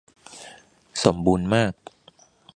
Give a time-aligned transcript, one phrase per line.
[1.03, 1.73] สมบูรณ์มาก!